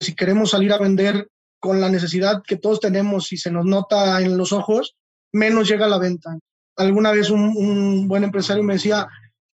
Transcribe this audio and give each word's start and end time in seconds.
si 0.00 0.14
queremos 0.14 0.50
salir 0.50 0.72
a 0.72 0.78
vender 0.78 1.28
con 1.58 1.80
la 1.80 1.88
necesidad 1.88 2.42
que 2.46 2.56
todos 2.56 2.80
tenemos 2.80 3.32
y 3.32 3.36
se 3.36 3.50
nos 3.50 3.64
nota 3.64 4.20
en 4.20 4.36
los 4.36 4.52
ojos, 4.52 4.96
menos 5.32 5.68
llega 5.68 5.88
la 5.88 5.98
venta. 5.98 6.38
Alguna 6.76 7.10
vez 7.10 7.30
un, 7.30 8.06
buen 8.06 8.24
empresario 8.24 8.62
me 8.62 8.74
decía, 8.74 9.08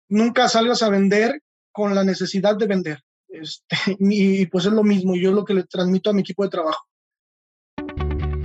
nunca 0.08 0.48
salgas 0.48 0.82
a 0.82 0.88
vender 0.88 1.40
con 1.70 1.94
la 1.94 2.04
necesidad 2.04 2.56
de 2.56 2.66
vender. 2.66 3.00
Este, 3.28 3.76
y, 4.00 4.46
pues 4.46 4.66
es 4.66 4.72
lo 4.72 4.82
mismo, 4.82 5.14
yo 5.14 5.30
es 5.30 5.36
lo 5.36 5.44
que 5.44 5.54
le 5.54 5.64
transmito 5.64 6.10
a 6.10 6.12
mi 6.12 6.20
equipo 6.20 6.42
de 6.44 6.50
trabajo. 6.50 6.84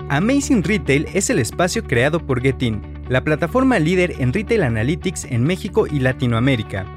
Amazing 0.09 0.64
Retail 0.64 1.05
es 1.14 1.29
el 1.29 1.39
espacio 1.39 1.84
creado 1.84 2.25
por 2.25 2.41
Getin, 2.41 2.82
la 3.09 3.25
plataforma 3.25 3.77
líder 3.77 4.14
en 4.20 4.32
Retail 4.32 4.64
Analytics 4.64 5.25
en 5.25 5.43
México 5.43 5.86
y 5.86 6.00
Latinoamérica. 6.00 6.96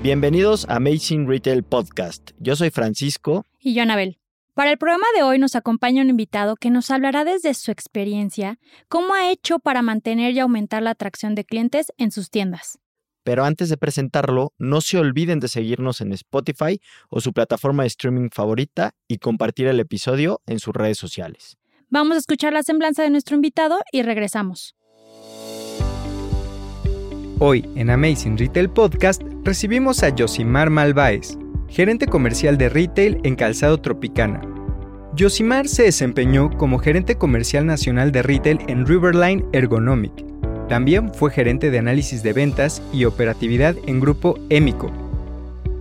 Bienvenidos 0.00 0.64
a 0.68 0.76
Amazing 0.76 1.26
Retail 1.26 1.64
Podcast. 1.64 2.30
Yo 2.38 2.54
soy 2.54 2.70
Francisco. 2.70 3.44
Y 3.58 3.74
yo, 3.74 3.82
Anabel. 3.82 4.20
Para 4.54 4.70
el 4.70 4.78
programa 4.78 5.06
de 5.16 5.24
hoy 5.24 5.40
nos 5.40 5.56
acompaña 5.56 6.02
un 6.02 6.10
invitado 6.10 6.54
que 6.54 6.70
nos 6.70 6.92
hablará 6.92 7.24
desde 7.24 7.52
su 7.52 7.72
experiencia 7.72 8.60
cómo 8.88 9.14
ha 9.14 9.28
hecho 9.32 9.58
para 9.58 9.82
mantener 9.82 10.34
y 10.34 10.38
aumentar 10.38 10.84
la 10.84 10.90
atracción 10.90 11.34
de 11.34 11.44
clientes 11.44 11.92
en 11.96 12.12
sus 12.12 12.30
tiendas. 12.30 12.78
Pero 13.24 13.44
antes 13.44 13.70
de 13.70 13.76
presentarlo, 13.76 14.52
no 14.56 14.80
se 14.82 14.98
olviden 14.98 15.40
de 15.40 15.48
seguirnos 15.48 16.00
en 16.00 16.12
Spotify 16.12 16.80
o 17.10 17.20
su 17.20 17.32
plataforma 17.32 17.82
de 17.82 17.88
streaming 17.88 18.28
favorita 18.32 18.94
y 19.08 19.18
compartir 19.18 19.66
el 19.66 19.80
episodio 19.80 20.42
en 20.46 20.60
sus 20.60 20.74
redes 20.74 20.98
sociales. 20.98 21.58
Vamos 21.88 22.14
a 22.14 22.20
escuchar 22.20 22.52
la 22.52 22.62
semblanza 22.62 23.02
de 23.02 23.10
nuestro 23.10 23.34
invitado 23.34 23.80
y 23.90 24.02
regresamos. 24.02 24.76
Hoy 27.40 27.64
en 27.76 27.90
Amazing 27.90 28.36
Retail 28.36 28.68
Podcast 28.68 29.22
recibimos 29.44 30.02
a 30.02 30.14
Josimar 30.16 30.70
Malváez, 30.70 31.38
gerente 31.68 32.06
comercial 32.06 32.58
de 32.58 32.68
retail 32.68 33.20
en 33.24 33.36
Calzado 33.36 33.78
Tropicana. 33.78 34.40
Josimar 35.18 35.68
se 35.68 35.84
desempeñó 35.84 36.50
como 36.56 36.78
gerente 36.78 37.16
comercial 37.16 37.66
nacional 37.66 38.12
de 38.12 38.22
retail 38.22 38.58
en 38.68 38.86
Riverline 38.86 39.44
Ergonomic 39.52 40.28
también 40.68 41.12
fue 41.14 41.30
gerente 41.30 41.70
de 41.70 41.78
análisis 41.78 42.22
de 42.22 42.34
ventas 42.34 42.82
y 42.92 43.06
operatividad 43.06 43.74
en 43.86 44.00
Grupo 44.00 44.38
Émico. 44.50 44.90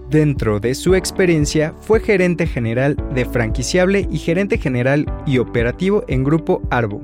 Dentro 0.10 0.62
de 0.62 0.74
su 0.74 0.96
experiencia, 0.96 1.74
fue 1.82 2.00
gerente 2.00 2.48
general 2.48 2.96
de 3.14 3.26
franquiciable 3.26 4.08
y 4.10 4.18
gerente 4.18 4.58
general 4.58 5.06
y 5.26 5.40
operativo 5.40 6.06
en 6.08 6.24
Grupo 6.24 6.62
Arbo. 6.70 7.02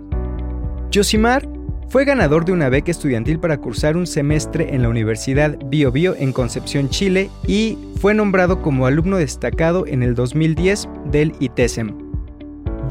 Josimar 0.94 1.46
fue 1.90 2.06
ganador 2.06 2.46
de 2.46 2.52
una 2.52 2.70
beca 2.70 2.92
estudiantil 2.92 3.40
para 3.40 3.58
cursar 3.58 3.98
un 3.98 4.08
semestre 4.08 4.74
en 4.74 4.82
la 4.82 4.90
Universidad 4.90 5.58
Bio 5.66 5.92
Bio 5.92 6.16
en 6.16 6.32
Concepción, 6.32 6.90
Chile, 6.90 7.30
y 7.48 7.78
fue 8.00 8.14
nombrado 8.14 8.62
como 8.62 8.86
alumno 8.86 9.18
destacado 9.18 9.86
en 9.88 10.04
el 10.04 10.16
2010 10.16 10.88
del 11.12 11.34
ITESEM. 11.40 11.96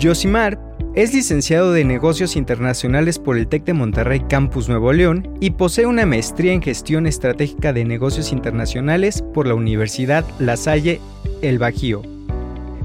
Josimar 0.01 0.59
es 0.95 1.15
licenciado 1.15 1.73
de 1.73 1.85
Negocios 1.85 2.37
Internacionales 2.37 3.19
por 3.19 3.39
el 3.39 3.47
TEC 3.47 3.65
de 3.65 3.73
Monterrey 3.73 4.21
Campus 4.29 4.69
Nuevo 4.69 4.93
León 4.93 5.37
y 5.41 5.51
posee 5.51 5.87
una 5.87 6.05
maestría 6.05 6.53
en 6.53 6.61
Gestión 6.61 7.07
Estratégica 7.07 7.73
de 7.73 7.85
Negocios 7.85 8.31
Internacionales 8.31 9.25
por 9.33 9.47
la 9.47 9.55
Universidad 9.55 10.25
La 10.39 10.57
Salle 10.57 11.01
El 11.41 11.59
Bajío. 11.59 12.03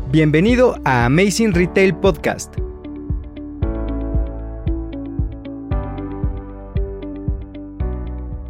Bienvenido 0.10 0.80
a 0.86 1.06
Amazing 1.06 1.54
Retail 1.54 1.94
Podcast. 1.96 2.67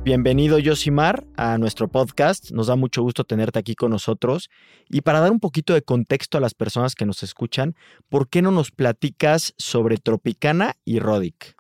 Bienvenido 0.08 0.58
Yosimar 0.58 1.26
a 1.36 1.58
nuestro 1.58 1.90
podcast. 1.90 2.52
Nos 2.52 2.68
da 2.68 2.78
mucho 2.78 3.02
gusto 3.02 3.26
tenerte 3.26 3.60
aquí 3.60 3.76
con 3.76 3.92
nosotros. 3.92 4.50
Y 4.88 5.02
para 5.02 5.20
dar 5.20 5.32
un 5.34 5.42
poquito 5.42 5.74
de 5.74 5.82
contexto 5.82 6.38
a 6.38 6.40
las 6.40 6.54
personas 6.54 6.96
que 6.96 7.06
nos 7.06 7.24
escuchan, 7.24 7.76
¿por 8.08 8.30
qué 8.30 8.42
no 8.42 8.52
nos 8.52 8.72
platicas 8.72 9.54
sobre 9.58 9.98
Tropicana 9.98 10.78
y 10.86 11.00
Rodic? 11.00 11.58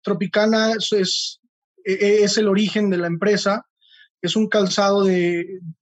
Tropicana 0.00 0.72
es, 0.72 1.40
e, 1.84 1.92
e, 1.92 2.24
el 2.24 2.48
origen 2.48 2.88
de 2.88 2.96
la 2.96 3.06
empresa. 3.06 3.66
Es 4.22 4.34
un 4.34 4.48
calzado 4.48 5.04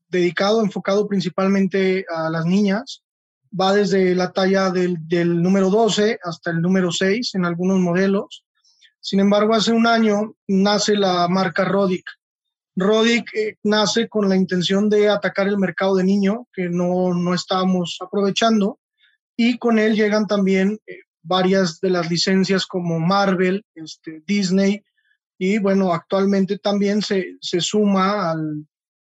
dedicado, 0.09 0.61
enfocado 0.61 1.07
principalmente 1.07 2.05
a 2.13 2.31
las 2.31 2.47
niñas. 2.47 3.05
Va 3.49 3.73
desde 3.73 4.17
la 4.17 4.33
talla 4.33 4.71
del, 4.71 4.97
del 5.07 5.41
número 5.41 5.71
12 5.71 6.19
hasta 6.25 6.51
el 6.51 6.63
número 6.63 6.91
6 6.91 7.37
en 7.37 7.45
algunos 7.45 7.79
modelos 7.79 8.45
sin 9.01 9.21
embargo, 9.21 9.55
hace 9.55 9.73
un 9.73 9.87
año 9.87 10.35
nace 10.47 10.97
la 10.97 11.29
marca 11.29 11.65
Rodic. 11.65 12.05
Rodic 12.77 13.35
eh, 13.35 13.57
nace 13.65 14.09
con 14.09 14.29
la 14.29 14.37
intención 14.37 14.89
de 14.89 15.09
atacar 15.09 15.49
el 15.49 15.59
mercado 15.59 15.97
de 15.97 16.05
niño 16.05 16.47
que 16.53 16.69
no, 16.69 17.13
no 17.15 17.35
estábamos 17.35 17.99
aprovechando 18.01 18.79
y 19.37 19.59
con 19.59 19.79
él 19.79 19.95
llegan 19.95 20.27
también 20.27 20.79
eh, 20.87 20.99
varias 21.23 21.81
de 21.81 21.91
las 21.91 22.09
licencias 22.11 22.67
como 22.67 23.01
Marvel, 23.01 23.65
este, 23.75 24.23
Disney 24.27 24.85
y 25.39 25.59
bueno, 25.59 25.93
actualmente 25.93 26.59
también 26.59 27.01
se, 27.01 27.37
se 27.41 27.61
suma 27.61 28.33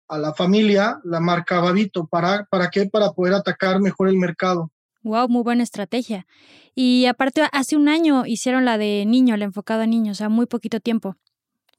a 0.10 0.18
la 0.18 0.34
familia 0.34 1.00
la 1.06 1.20
marca 1.22 1.62
Babito. 1.62 2.06
¿Para, 2.08 2.46
¿Para 2.46 2.70
qué? 2.70 2.88
Para 2.88 3.12
poder 3.12 3.34
atacar 3.34 3.80
mejor 3.80 4.10
el 4.10 4.18
mercado. 4.18 4.72
Wow, 5.08 5.30
muy 5.30 5.42
buena 5.42 5.64
estrategia. 5.64 6.28
Y 6.76 7.06
aparte, 7.06 7.48
hace 7.54 7.78
un 7.78 7.88
año 7.88 8.26
hicieron 8.26 8.66
la 8.66 8.78
de 8.78 9.06
niño, 9.08 9.38
la 9.38 9.46
enfocada 9.46 9.84
a 9.84 9.88
niños, 9.88 10.18
o 10.18 10.20
sea, 10.20 10.30
muy 10.30 10.48
poquito 10.48 10.82
tiempo. 10.82 11.16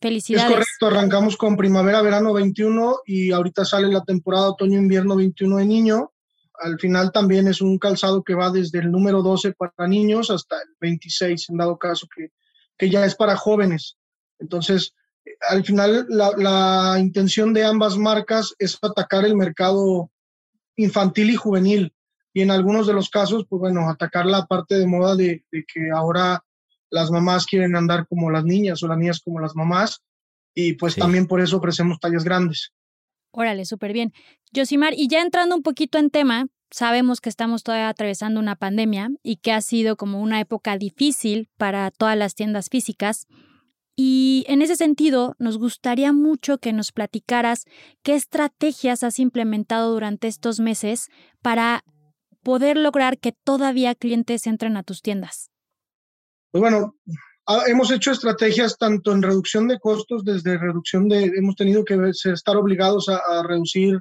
Felicidades. 0.00 0.50
Es 0.50 0.52
correcto, 0.52 0.86
arrancamos 0.86 1.36
con 1.36 1.56
primavera, 1.56 2.00
verano 2.00 2.32
21 2.32 3.00
y 3.04 3.32
ahorita 3.32 3.64
sale 3.64 3.88
la 3.88 4.02
temporada 4.02 4.50
otoño-invierno 4.50 5.14
21 5.16 5.58
de 5.58 5.66
niño. 5.66 6.12
Al 6.54 6.78
final 6.78 7.12
también 7.12 7.48
es 7.48 7.60
un 7.60 7.78
calzado 7.78 8.22
que 8.22 8.34
va 8.34 8.50
desde 8.50 8.78
el 8.78 8.90
número 8.90 9.22
12 9.22 9.52
para 9.52 9.86
niños 9.86 10.30
hasta 10.30 10.56
el 10.56 10.70
26, 10.80 11.50
en 11.50 11.58
dado 11.58 11.76
caso 11.76 12.08
que, 12.14 12.30
que 12.78 12.88
ya 12.88 13.04
es 13.04 13.14
para 13.14 13.36
jóvenes. 13.36 13.98
Entonces, 14.38 14.94
al 15.50 15.64
final 15.64 16.06
la, 16.08 16.32
la 16.36 16.96
intención 16.98 17.52
de 17.52 17.64
ambas 17.64 17.98
marcas 17.98 18.54
es 18.58 18.78
atacar 18.80 19.26
el 19.26 19.36
mercado 19.36 20.10
infantil 20.76 21.30
y 21.30 21.36
juvenil 21.36 21.92
y 22.32 22.42
en 22.42 22.50
algunos 22.50 22.86
de 22.86 22.92
los 22.92 23.10
casos, 23.10 23.46
pues 23.48 23.60
bueno, 23.60 23.88
atacar 23.88 24.26
la 24.26 24.46
parte 24.46 24.78
de 24.78 24.86
moda 24.86 25.16
de, 25.16 25.44
que 25.50 25.90
ahora 25.94 26.44
las 26.90 27.10
mamás 27.10 27.46
quieren 27.46 27.76
andar 27.76 28.06
como 28.06 28.30
las 28.30 28.44
niñas 28.44 28.82
o 28.82 28.88
las 28.88 28.98
niñas 28.98 29.20
como 29.20 29.40
las 29.40 29.54
mamás 29.56 30.02
y 30.54 30.74
pues 30.74 30.96
también 30.96 31.26
por 31.26 31.40
eso 31.40 31.58
ofrecemos 31.58 32.00
tallas 32.00 32.24
grandes. 32.24 32.72
Órale, 33.30 33.64
súper 33.64 33.92
bien. 33.92 34.12
Josimar, 34.54 34.94
y 34.94 35.08
ya 35.08 35.20
entrando 35.20 35.54
un 35.54 35.62
poquito 35.62 35.98
en 35.98 36.10
tema, 36.10 36.46
sabemos 36.70 37.20
que 37.20 37.28
estamos 37.28 37.62
todavía 37.62 37.88
atravesando 37.88 38.40
una 38.40 38.56
pandemia 38.56 39.10
y 39.22 39.36
que 39.36 39.52
ha 39.52 39.60
sido 39.60 39.96
como 39.96 40.20
una 40.20 40.40
época 40.40 40.76
difícil 40.78 41.48
para 41.56 41.90
todas 41.90 42.16
las 42.16 42.34
tiendas 42.34 42.68
físicas. 42.70 43.26
Y 43.94 44.44
en 44.48 44.62
ese 44.62 44.76
sentido, 44.76 45.34
nos 45.38 45.58
gustaría 45.58 46.12
mucho 46.12 46.58
que 46.58 46.72
nos 46.72 46.92
platicaras 46.92 47.64
qué 48.02 48.14
estrategias 48.14 49.02
has 49.02 49.18
implementado 49.18 49.92
durante 49.92 50.28
estos 50.28 50.60
meses 50.60 51.08
para 51.42 51.84
poder 52.48 52.78
lograr 52.78 53.18
que 53.18 53.32
todavía 53.44 53.94
clientes 53.94 54.46
entren 54.46 54.78
a 54.78 54.82
tus 54.82 55.02
tiendas? 55.02 55.50
Pues 56.50 56.62
bueno, 56.62 56.96
hemos 57.66 57.90
hecho 57.90 58.10
estrategias 58.10 58.78
tanto 58.78 59.12
en 59.12 59.20
reducción 59.20 59.68
de 59.68 59.78
costos, 59.78 60.24
desde 60.24 60.56
reducción 60.56 61.10
de, 61.10 61.24
hemos 61.36 61.56
tenido 61.56 61.84
que 61.84 61.94
estar 62.08 62.56
obligados 62.56 63.10
a, 63.10 63.42
reducir 63.42 64.00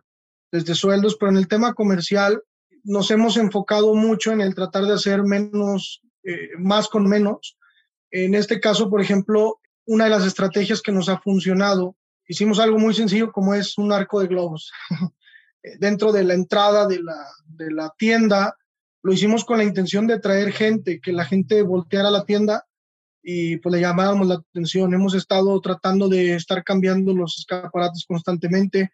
desde 0.49 0.75
sueldos, 0.75 1.17
pero 1.19 1.33
en 1.33 1.39
el 1.39 1.49
tema 1.49 1.73
comercial 1.73 2.41
nos 2.85 3.11
hemos 3.11 3.35
enfocado 3.35 3.93
mucho 3.95 4.31
en 4.31 4.39
el 4.39 4.55
tratar 4.55 4.85
de 4.85 4.93
hacer 4.93 5.23
menos, 5.23 6.01
eh, 6.23 6.51
más 6.57 6.87
con 6.87 7.05
menos. 7.05 7.57
En 8.11 8.33
este 8.33 8.61
caso, 8.61 8.89
por 8.89 9.01
ejemplo, 9.01 9.59
una 9.85 10.05
de 10.05 10.11
las 10.11 10.25
estrategias 10.25 10.81
que 10.81 10.93
nos 10.93 11.09
ha 11.09 11.19
funcionado, 11.19 11.97
hicimos 12.29 12.59
algo 12.59 12.79
muy 12.79 12.93
sencillo 12.93 13.29
como 13.29 13.55
es 13.55 13.77
un 13.77 13.91
arco 13.91 14.21
de 14.21 14.27
globos. 14.27 14.71
dentro 15.79 16.11
de 16.11 16.23
la 16.23 16.33
entrada 16.33 16.87
de 16.87 17.01
la, 17.01 17.27
de 17.45 17.71
la 17.71 17.93
tienda. 17.97 18.55
Lo 19.03 19.13
hicimos 19.13 19.45
con 19.45 19.57
la 19.57 19.63
intención 19.63 20.07
de 20.07 20.19
traer 20.19 20.51
gente, 20.51 20.99
que 20.99 21.11
la 21.11 21.25
gente 21.25 21.61
volteara 21.61 22.09
a 22.09 22.11
la 22.11 22.25
tienda 22.25 22.65
y 23.29 23.57
pues 23.57 23.73
le 23.75 23.81
llamábamos 23.81 24.27
la 24.27 24.35
atención. 24.35 24.93
Hemos 24.93 25.13
estado 25.13 25.59
tratando 25.59 26.07
de 26.07 26.35
estar 26.35 26.63
cambiando 26.63 27.13
los 27.13 27.37
escaparates 27.37 28.05
constantemente. 28.07 28.91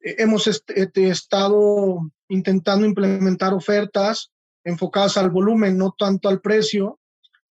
Eh, 0.00 0.16
hemos 0.18 0.46
este, 0.46 1.08
estado 1.08 2.10
intentando 2.28 2.86
implementar 2.86 3.52
ofertas 3.52 4.30
enfocadas 4.62 5.16
al 5.16 5.30
volumen, 5.30 5.76
no 5.76 5.94
tanto 5.96 6.28
al 6.28 6.40
precio, 6.40 6.98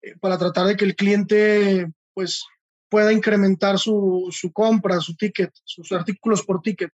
eh, 0.02 0.14
para 0.20 0.38
tratar 0.38 0.66
de 0.66 0.76
que 0.76 0.84
el 0.84 0.94
cliente 0.94 1.90
pues 2.14 2.44
pueda 2.88 3.12
incrementar 3.12 3.78
su, 3.78 4.28
su 4.30 4.52
compra, 4.52 5.00
su 5.00 5.14
ticket, 5.16 5.50
sus 5.64 5.90
artículos 5.92 6.44
por 6.44 6.60
ticket. 6.60 6.90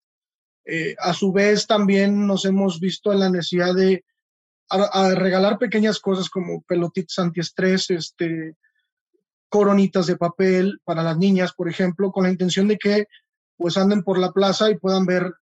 Eh, 0.67 0.97
a 0.99 1.15
su 1.15 1.33
vez, 1.33 1.67
también 1.67 2.27
nos 2.27 2.45
hemos 2.45 2.81
visto 2.81 3.13
en 3.13 3.21
la 3.21 3.31
necesidad 3.31 3.75
de 3.75 4.05
regalar 5.15 5.59
pequeñas 5.59 6.01
cosas 6.01 6.29
como 6.29 6.63
pelotitas 6.63 7.21
antiestrés, 7.21 7.89
este, 7.91 8.57
coronitas 9.49 10.07
de 10.07 10.17
papel 10.17 10.81
para 10.85 11.05
las 11.05 11.17
niñas, 11.17 11.53
por 11.53 11.69
ejemplo, 11.69 12.11
con 12.11 12.25
la 12.25 12.31
intención 12.31 12.67
de 12.67 12.77
que 12.77 13.07
pues 13.57 13.77
anden 13.77 14.03
por 14.03 14.19
la 14.19 14.33
plaza 14.33 14.71
y 14.71 14.79
puedan 14.79 15.07
ver 15.07 15.33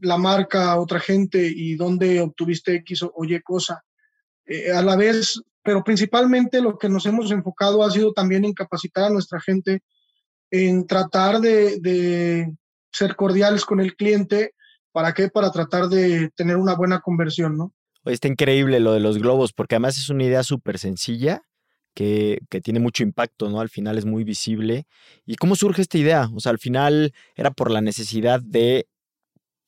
la 0.00 0.16
marca, 0.16 0.78
otra 0.78 0.98
gente 1.00 1.46
y 1.46 1.76
dónde 1.76 2.20
obtuviste 2.20 2.74
X 2.76 3.02
o, 3.02 3.24
Y 3.24 3.40
cosa. 3.42 3.84
Eh, 4.46 4.72
a 4.72 4.82
la 4.82 4.96
vez, 4.96 5.40
pero 5.62 5.84
principalmente 5.84 6.60
lo 6.60 6.78
que 6.78 6.88
nos 6.88 7.06
hemos 7.06 7.30
enfocado 7.30 7.84
ha 7.84 7.90
sido 7.90 8.12
también 8.12 8.44
en 8.44 8.54
capacitar 8.54 9.04
a 9.04 9.10
nuestra 9.10 9.40
gente, 9.40 9.82
en 10.50 10.86
tratar 10.86 11.40
de, 11.40 11.78
de 11.78 12.52
ser 12.90 13.14
cordiales 13.16 13.64
con 13.64 13.80
el 13.80 13.94
cliente. 13.94 14.54
¿Para 14.92 15.14
qué? 15.14 15.28
Para 15.28 15.50
tratar 15.50 15.88
de 15.88 16.30
tener 16.30 16.56
una 16.56 16.74
buena 16.74 17.00
conversión, 17.00 17.56
¿no? 17.56 17.72
Está 18.04 18.28
increíble 18.28 18.80
lo 18.80 18.92
de 18.92 19.00
los 19.00 19.18
globos, 19.18 19.52
porque 19.52 19.76
además 19.76 19.96
es 19.96 20.08
una 20.08 20.24
idea 20.24 20.42
súper 20.42 20.78
sencilla 20.78 21.42
que, 21.94 22.40
que, 22.50 22.60
tiene 22.60 22.80
mucho 22.80 23.02
impacto, 23.02 23.48
¿no? 23.48 23.60
Al 23.60 23.68
final 23.68 23.96
es 23.96 24.04
muy 24.04 24.24
visible. 24.24 24.86
¿Y 25.24 25.36
cómo 25.36 25.56
surge 25.56 25.82
esta 25.82 25.98
idea? 25.98 26.28
O 26.34 26.40
sea, 26.40 26.50
al 26.50 26.58
final 26.58 27.12
era 27.36 27.50
por 27.50 27.70
la 27.70 27.80
necesidad 27.80 28.40
de 28.40 28.88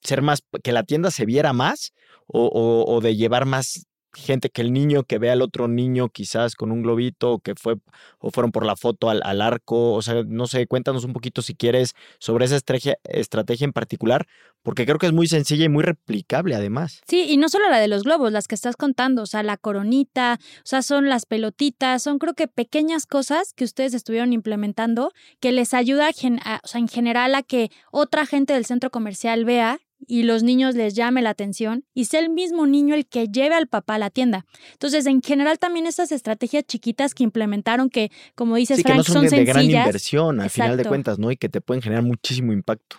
ser 0.00 0.20
más, 0.22 0.42
que 0.62 0.72
la 0.72 0.82
tienda 0.82 1.10
se 1.10 1.26
viera 1.26 1.52
más 1.52 1.92
o, 2.26 2.46
o, 2.46 2.92
o 2.92 3.00
de 3.00 3.16
llevar 3.16 3.46
más 3.46 3.86
gente 4.14 4.50
que 4.50 4.62
el 4.62 4.72
niño 4.72 5.04
que 5.04 5.18
ve 5.18 5.30
al 5.30 5.42
otro 5.42 5.68
niño 5.68 6.08
quizás 6.08 6.54
con 6.54 6.72
un 6.72 6.82
globito 6.82 7.32
o 7.32 7.38
que 7.38 7.54
fue 7.54 7.76
o 8.18 8.30
fueron 8.30 8.52
por 8.52 8.64
la 8.64 8.76
foto 8.76 9.10
al, 9.10 9.20
al, 9.24 9.40
arco, 9.42 9.92
o 9.92 10.02
sea, 10.02 10.22
no 10.26 10.46
sé, 10.46 10.66
cuéntanos 10.66 11.04
un 11.04 11.12
poquito 11.12 11.42
si 11.42 11.54
quieres 11.54 11.94
sobre 12.18 12.46
esa 12.46 12.56
estrategia, 12.56 12.98
estrategia 13.04 13.64
en 13.64 13.72
particular, 13.72 14.26
porque 14.62 14.86
creo 14.86 14.98
que 14.98 15.06
es 15.06 15.12
muy 15.12 15.26
sencilla 15.26 15.64
y 15.64 15.68
muy 15.68 15.82
replicable 15.82 16.54
además. 16.54 17.02
Sí, 17.06 17.26
y 17.28 17.36
no 17.36 17.48
solo 17.48 17.68
la 17.68 17.78
de 17.78 17.88
los 17.88 18.04
globos, 18.04 18.32
las 18.32 18.48
que 18.48 18.54
estás 18.54 18.76
contando, 18.76 19.22
o 19.22 19.26
sea, 19.26 19.42
la 19.42 19.56
coronita, 19.56 20.38
o 20.40 20.66
sea, 20.66 20.82
son 20.82 21.08
las 21.08 21.26
pelotitas, 21.26 22.02
son 22.02 22.18
creo 22.18 22.34
que 22.34 22.48
pequeñas 22.48 23.06
cosas 23.06 23.52
que 23.52 23.64
ustedes 23.64 23.94
estuvieron 23.94 24.32
implementando 24.32 25.12
que 25.40 25.52
les 25.52 25.74
ayuda 25.74 26.10
o 26.10 26.66
sea, 26.66 26.80
en 26.80 26.88
general 26.88 27.34
a 27.34 27.42
que 27.42 27.70
otra 27.90 28.26
gente 28.26 28.54
del 28.54 28.64
centro 28.64 28.90
comercial 28.90 29.44
vea 29.44 29.80
y 30.08 30.22
los 30.22 30.42
niños 30.42 30.74
les 30.74 30.94
llame 30.94 31.22
la 31.22 31.30
atención 31.30 31.84
y 31.94 32.06
sea 32.06 32.20
el 32.20 32.30
mismo 32.30 32.66
niño 32.66 32.94
el 32.94 33.06
que 33.06 33.28
lleve 33.28 33.54
al 33.54 33.66
papá 33.66 33.94
a 33.94 33.98
la 33.98 34.10
tienda. 34.10 34.46
Entonces, 34.72 35.06
en 35.06 35.22
general 35.22 35.58
también 35.58 35.86
estas 35.86 36.12
estrategias 36.12 36.64
chiquitas 36.64 37.14
que 37.14 37.24
implementaron 37.24 37.90
que, 37.90 38.10
como 38.34 38.56
dices, 38.56 38.76
sí, 38.76 38.82
Frank, 38.82 38.94
que 38.94 38.98
no 38.98 39.04
son, 39.04 39.22
de, 39.22 39.30
sencillas. 39.30 39.46
de 39.46 39.52
gran 39.52 39.64
inversión 39.64 40.40
al 40.40 40.46
Exacto. 40.46 40.62
final 40.64 40.76
de 40.76 40.84
cuentas, 40.84 41.18
¿no? 41.18 41.30
Y 41.30 41.36
que 41.36 41.48
te 41.48 41.60
pueden 41.60 41.82
generar 41.82 42.04
muchísimo 42.04 42.52
impacto. 42.52 42.96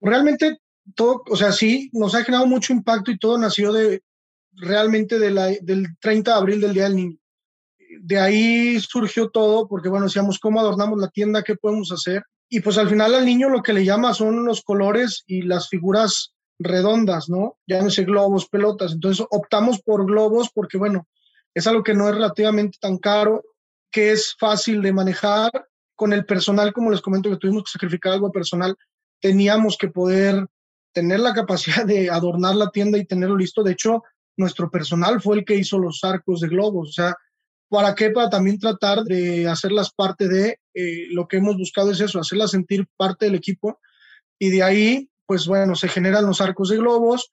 Realmente 0.00 0.58
todo, 0.94 1.22
o 1.28 1.36
sea, 1.36 1.52
sí, 1.52 1.90
nos 1.92 2.14
ha 2.14 2.24
generado 2.24 2.46
mucho 2.46 2.72
impacto 2.72 3.10
y 3.10 3.18
todo 3.18 3.38
nació 3.38 3.72
de 3.72 4.02
realmente 4.52 5.18
de 5.18 5.30
la, 5.30 5.46
del 5.46 5.96
30 6.00 6.30
de 6.30 6.36
abril 6.36 6.60
del 6.60 6.74
Día 6.74 6.84
del 6.84 6.96
Niño. 6.96 7.18
De 8.00 8.18
ahí 8.18 8.80
surgió 8.80 9.30
todo, 9.30 9.68
porque 9.68 9.88
bueno, 9.88 10.06
decíamos, 10.06 10.38
¿cómo 10.38 10.60
adornamos 10.60 10.98
la 10.98 11.08
tienda? 11.08 11.42
¿Qué 11.42 11.54
podemos 11.56 11.90
hacer? 11.92 12.22
Y 12.48 12.60
pues 12.60 12.78
al 12.78 12.88
final 12.88 13.14
al 13.14 13.24
niño 13.24 13.48
lo 13.48 13.62
que 13.62 13.72
le 13.72 13.84
llama 13.84 14.14
son 14.14 14.44
los 14.44 14.62
colores 14.62 15.24
y 15.26 15.42
las 15.42 15.68
figuras 15.68 16.34
redondas, 16.58 17.28
¿no? 17.28 17.58
Llámese 17.66 18.04
globos, 18.04 18.48
pelotas. 18.48 18.92
Entonces 18.92 19.26
optamos 19.30 19.80
por 19.82 20.06
globos 20.06 20.50
porque, 20.54 20.78
bueno, 20.78 21.08
es 21.54 21.66
algo 21.66 21.82
que 21.82 21.94
no 21.94 22.08
es 22.08 22.14
relativamente 22.14 22.78
tan 22.80 22.98
caro, 22.98 23.42
que 23.90 24.12
es 24.12 24.34
fácil 24.38 24.82
de 24.82 24.92
manejar. 24.92 25.50
Con 25.96 26.12
el 26.12 26.26
personal, 26.26 26.72
como 26.72 26.90
les 26.90 27.00
comento, 27.00 27.30
que 27.30 27.36
tuvimos 27.36 27.64
que 27.64 27.70
sacrificar 27.70 28.12
algo 28.12 28.32
personal, 28.32 28.76
teníamos 29.20 29.76
que 29.78 29.88
poder 29.88 30.44
tener 30.92 31.20
la 31.20 31.32
capacidad 31.32 31.84
de 31.86 32.10
adornar 32.10 32.56
la 32.56 32.70
tienda 32.70 32.98
y 32.98 33.04
tenerlo 33.04 33.36
listo. 33.36 33.62
De 33.62 33.72
hecho, 33.72 34.02
nuestro 34.36 34.70
personal 34.70 35.20
fue 35.20 35.36
el 35.36 35.44
que 35.44 35.54
hizo 35.54 35.78
los 35.78 36.02
arcos 36.02 36.40
de 36.40 36.48
globos. 36.48 36.90
O 36.90 36.92
sea, 36.92 37.16
¿Para 37.74 37.96
qué? 37.96 38.10
Para 38.10 38.30
también 38.30 38.60
tratar 38.60 39.02
de 39.02 39.48
hacerlas 39.48 39.92
parte 39.92 40.28
de 40.28 40.60
eh, 40.74 41.08
lo 41.10 41.26
que 41.26 41.38
hemos 41.38 41.56
buscado 41.56 41.90
es 41.90 41.98
eso, 42.00 42.20
hacerlas 42.20 42.52
sentir 42.52 42.86
parte 42.96 43.24
del 43.24 43.34
equipo 43.34 43.80
y 44.38 44.50
de 44.50 44.62
ahí, 44.62 45.10
pues 45.26 45.48
bueno, 45.48 45.74
se 45.74 45.88
generan 45.88 46.24
los 46.24 46.40
arcos 46.40 46.68
de 46.68 46.76
globos 46.76 47.32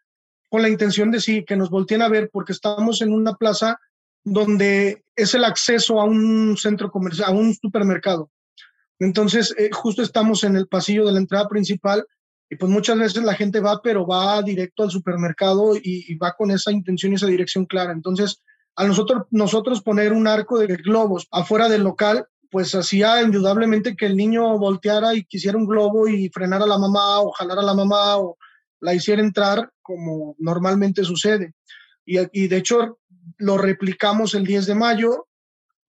con 0.49 0.63
la 0.63 0.69
intención 0.69 1.11
de 1.11 1.21
sí, 1.21 1.45
que 1.45 1.55
nos 1.55 1.69
volteen 1.69 2.01
a 2.01 2.09
ver 2.09 2.31
porque 2.33 2.53
estamos 2.53 3.03
en 3.03 3.13
una 3.13 3.35
plaza 3.35 3.79
donde 4.23 5.03
es 5.15 5.35
el 5.35 5.43
acceso 5.43 6.01
a 6.01 6.05
un 6.05 6.57
centro 6.57 6.89
comercial, 6.89 7.29
a 7.29 7.33
un 7.33 7.53
supermercado. 7.53 8.31
Entonces, 8.97 9.53
eh, 9.59 9.69
justo 9.71 10.01
estamos 10.01 10.43
en 10.43 10.55
el 10.57 10.67
pasillo 10.67 11.05
de 11.05 11.11
la 11.11 11.19
entrada 11.19 11.47
principal 11.47 12.03
y 12.49 12.55
pues 12.55 12.71
muchas 12.71 12.97
veces 12.97 13.23
la 13.23 13.35
gente 13.35 13.59
va, 13.59 13.79
pero 13.83 14.07
va 14.07 14.41
directo 14.41 14.81
al 14.81 14.89
supermercado 14.89 15.75
y, 15.75 16.05
y 16.07 16.15
va 16.15 16.33
con 16.33 16.49
esa 16.49 16.71
intención 16.71 17.11
y 17.11 17.15
esa 17.15 17.27
dirección 17.27 17.67
clara. 17.67 17.91
Entonces, 17.91 18.41
a 18.75 18.85
nosotros, 18.85 19.23
nosotros 19.31 19.81
poner 19.81 20.13
un 20.13 20.27
arco 20.27 20.59
de 20.59 20.67
globos 20.67 21.27
afuera 21.31 21.69
del 21.69 21.83
local, 21.83 22.27
pues 22.49 22.75
hacía 22.75 23.21
indudablemente 23.21 23.95
que 23.95 24.05
el 24.05 24.17
niño 24.17 24.57
volteara 24.57 25.15
y 25.15 25.23
quisiera 25.23 25.57
un 25.57 25.65
globo 25.65 26.07
y 26.07 26.29
frenara 26.29 26.65
a 26.65 26.67
la 26.67 26.77
mamá 26.77 27.21
o 27.21 27.31
jalar 27.31 27.59
a 27.59 27.63
la 27.63 27.73
mamá 27.73 28.17
o 28.17 28.37
la 28.81 28.93
hiciera 28.93 29.21
entrar 29.21 29.71
como 29.81 30.35
normalmente 30.39 31.03
sucede. 31.03 31.53
Y, 32.05 32.17
y 32.33 32.47
de 32.47 32.57
hecho 32.57 32.99
lo 33.37 33.57
replicamos 33.57 34.33
el 34.33 34.45
10 34.45 34.65
de 34.65 34.75
mayo, 34.75 35.27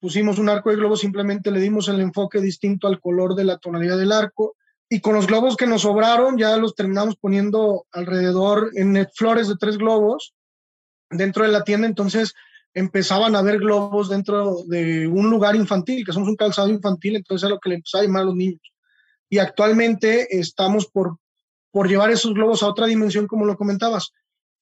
pusimos 0.01 0.39
un 0.39 0.49
arco 0.49 0.71
de 0.71 0.77
globos, 0.77 1.01
simplemente 1.01 1.51
le 1.51 1.61
dimos 1.61 1.89
el 1.89 2.01
enfoque 2.01 2.41
distinto 2.41 2.87
al 2.87 3.01
color 3.01 3.35
de 3.35 3.45
la 3.45 3.59
tonalidad 3.59 3.99
del 3.99 4.13
arco. 4.13 4.57
Y 4.89 5.01
con 5.01 5.15
los 5.15 5.27
globos 5.27 5.57
que 5.57 5.67
nos 5.67 5.83
sobraron, 5.83 6.37
ya 6.37 6.57
los 6.57 6.75
terminamos 6.75 7.17
poniendo 7.17 7.87
alrededor 7.93 8.71
en 8.75 9.07
flores 9.15 9.49
de 9.49 9.57
tres 9.57 9.79
globos 9.79 10.35
dentro 11.09 11.45
de 11.45 11.53
la 11.53 11.65
tienda. 11.65 11.87
Entonces, 11.87 12.35
empezaban 12.75 13.37
a 13.37 13.43
ver 13.43 13.59
globos 13.59 14.09
dentro 14.09 14.63
de 14.67 15.07
un 15.07 15.29
lugar 15.31 15.57
infantil, 15.57 16.05
que 16.05 16.13
somos 16.13 16.29
un 16.29 16.37
calzado 16.37 16.69
infantil, 16.69 17.17
entonces 17.17 17.45
es 17.45 17.51
lo 17.51 17.59
que 17.59 17.71
le 17.71 17.75
empezaba 17.77 18.03
a 18.03 18.07
llamar 18.07 18.23
a 18.23 18.27
los 18.27 18.37
niños. 18.37 18.61
Y 19.29 19.39
actualmente 19.39 20.39
estamos 20.39 20.87
por, 20.87 21.19
por 21.71 21.89
llevar 21.89 22.11
esos 22.11 22.35
globos 22.35 22.63
a 22.63 22.69
otra 22.69 22.87
dimensión, 22.87 23.27
como 23.27 23.45
lo 23.45 23.57
comentabas, 23.57 24.13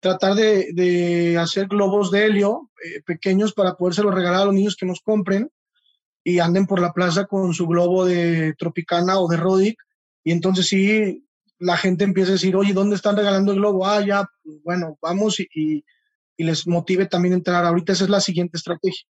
tratar 0.01 0.35
de, 0.35 0.69
de 0.73 1.39
hacer 1.39 1.67
globos 1.67 2.11
de 2.11 2.25
helio 2.25 2.71
eh, 2.85 3.03
pequeños 3.05 3.53
para 3.53 3.75
podérselos 3.75 4.15
regalar 4.15 4.43
a 4.43 4.45
los 4.47 4.55
niños 4.55 4.77
que 4.77 4.87
nos 4.87 5.01
compren 5.01 5.51
y 6.25 6.39
anden 6.39 6.67
por 6.67 6.81
la 6.81 6.93
plaza 6.93 7.27
con 7.27 7.55
su 7.55 7.67
globo 7.67 8.05
de 8.05 8.55
Tropicana 8.59 9.19
o 9.19 9.29
de 9.29 9.37
Rodic. 9.37 9.79
Y 10.25 10.33
entonces 10.33 10.69
sí, 10.69 11.27
la 11.59 11.77
gente 11.77 12.05
empieza 12.05 12.31
a 12.31 12.33
decir, 12.35 12.57
oye, 12.57 12.73
¿dónde 12.73 12.97
están 12.97 13.17
regalando 13.17 13.53
el 13.53 13.59
globo? 13.59 13.87
Ah, 13.87 14.05
ya, 14.05 14.29
pues, 14.43 14.59
bueno, 14.65 14.99
vamos 15.01 15.41
y, 15.41 15.49
y 15.55 15.85
y 16.41 16.45
les 16.45 16.67
motive 16.67 17.05
también 17.05 17.35
a 17.35 17.37
entrar. 17.37 17.67
Ahorita 17.67 17.93
esa 17.93 18.05
es 18.05 18.11
la 18.11 18.21
siguiente 18.21 18.57
estrategia. 18.57 19.05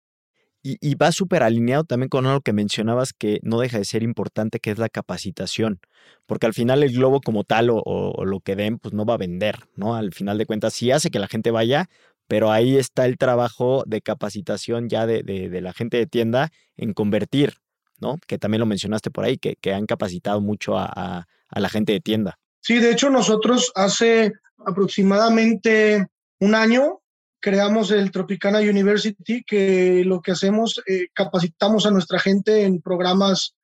Y, 0.64 0.78
y 0.80 0.96
va 0.96 1.12
súper 1.12 1.44
alineado 1.44 1.84
también 1.84 2.08
con 2.08 2.26
algo 2.26 2.40
que 2.40 2.54
mencionabas 2.54 3.12
que 3.12 3.40
no 3.44 3.60
deja 3.60 3.78
de 3.78 3.84
ser 3.84 4.02
importante, 4.02 4.60
que 4.60 4.72
es 4.72 4.78
la 4.78 4.88
capacitación, 4.88 5.82
porque 6.26 6.46
al 6.46 6.54
final 6.54 6.84
el 6.84 6.94
globo 6.94 7.20
como 7.20 7.44
tal 7.44 7.70
o, 7.70 7.80
o, 7.80 8.12
o, 8.12 8.26
lo 8.26 8.40
que 8.40 8.56
den, 8.56 8.80
pues 8.80 8.94
no 8.94 9.06
va 9.06 9.16
a 9.16 9.18
vender, 9.18 9.60
¿no? 9.76 9.96
Al 9.96 10.14
final 10.14 10.38
de 10.38 10.46
cuentas 10.46 10.74
sí 10.74 10.90
hace 10.90 11.10
que 11.10 11.20
la 11.20 11.28
gente 11.28 11.52
vaya, 11.52 11.90
pero 12.28 12.50
ahí 12.50 12.78
está 12.78 13.06
el 13.06 13.18
trabajo 13.18 13.84
de 13.86 14.02
capacitación 14.02 14.88
ya 14.88 15.06
de, 15.06 15.22
de, 15.22 15.50
de 15.50 15.62
la 15.62 15.74
gente 15.74 15.98
de 15.98 16.08
tienda 16.08 16.50
en 16.78 16.94
convertir, 16.94 17.56
¿no? 18.00 18.16
Que 18.26 18.38
también 18.38 18.62
lo 18.62 18.66
mencionaste 18.66 19.12
por 19.12 19.26
ahí, 19.26 19.38
que, 19.38 19.58
que 19.58 19.74
han 19.74 19.86
capacitado 19.86 20.40
mucho 20.40 20.78
a, 20.78 20.86
a, 20.86 21.28
a 21.50 21.60
la 21.60 21.68
gente 21.68 21.92
de 21.92 22.00
tienda. 22.00 22.40
Sí, 22.62 22.80
de 22.80 22.92
hecho 22.92 23.10
nosotros 23.10 23.72
hace 23.76 24.32
aproximadamente 24.66 26.08
un 26.40 26.56
año 26.56 27.02
creamos 27.48 27.92
el 27.92 28.12
Tropicana 28.12 28.60
University, 28.60 29.42
que 29.42 30.04
lo 30.04 30.20
que 30.20 30.34
hacemos, 30.34 30.84
eh, 30.86 31.08
capacitamos 31.14 31.86
a 31.86 31.92
nuestra 31.92 32.20
gente 32.20 32.66
en 32.66 32.82
programas 32.82 33.56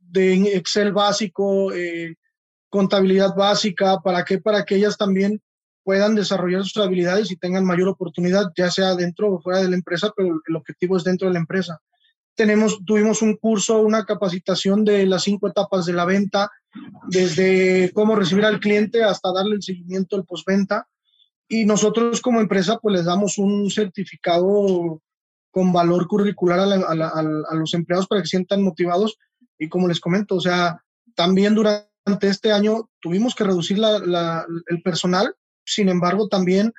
de 0.00 0.56
Excel 0.56 0.92
básico, 0.92 1.72
eh, 1.72 2.16
contabilidad 2.68 3.36
básica, 3.36 4.00
¿para 4.00 4.24
qué? 4.24 4.40
Para 4.40 4.64
que 4.64 4.74
ellas 4.74 4.96
también 4.96 5.40
puedan 5.84 6.16
desarrollar 6.16 6.64
sus 6.64 6.82
habilidades 6.82 7.30
y 7.30 7.36
tengan 7.36 7.64
mayor 7.64 7.90
oportunidad, 7.90 8.46
ya 8.56 8.72
sea 8.72 8.96
dentro 8.96 9.34
o 9.34 9.40
fuera 9.40 9.60
de 9.62 9.70
la 9.70 9.76
empresa, 9.76 10.12
pero 10.16 10.40
el 10.44 10.56
objetivo 10.56 10.96
es 10.96 11.04
dentro 11.04 11.28
de 11.28 11.34
la 11.34 11.38
empresa. 11.38 11.78
Tenemos, 12.34 12.80
tuvimos 12.84 13.22
un 13.22 13.36
curso, 13.36 13.78
una 13.82 14.04
capacitación 14.04 14.84
de 14.84 15.06
las 15.06 15.22
cinco 15.22 15.46
etapas 15.46 15.86
de 15.86 15.92
la 15.92 16.06
venta, 16.06 16.50
desde 17.06 17.92
cómo 17.94 18.16
recibir 18.16 18.46
al 18.46 18.58
cliente 18.58 19.04
hasta 19.04 19.32
darle 19.32 19.54
el 19.54 19.62
seguimiento 19.62 20.16
al 20.16 20.24
postventa 20.24 20.88
y 21.52 21.64
nosotros 21.64 22.20
como 22.20 22.40
empresa 22.40 22.78
pues 22.80 22.94
les 22.94 23.04
damos 23.04 23.36
un 23.36 23.68
certificado 23.72 25.02
con 25.50 25.72
valor 25.72 26.06
curricular 26.06 26.60
a, 26.60 26.66
la, 26.66 26.76
a, 26.76 26.94
la, 26.94 27.08
a, 27.08 27.54
los 27.56 27.74
empleados 27.74 28.06
para 28.06 28.22
que 28.22 28.28
sientan 28.28 28.62
motivados 28.62 29.18
y 29.58 29.68
como 29.68 29.88
les 29.88 29.98
comento, 29.98 30.36
o 30.36 30.40
sea, 30.40 30.80
también 31.16 31.56
durante 31.56 32.28
este 32.28 32.52
año 32.52 32.88
tuvimos 33.00 33.34
que 33.34 33.42
reducir 33.42 33.80
la, 33.80 34.46
el 34.68 34.82
personal, 34.82 35.34
sin 35.64 35.88
embargo 35.88 36.28
también 36.28 36.72